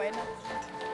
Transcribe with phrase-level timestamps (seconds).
[0.00, 0.89] Weihnachten.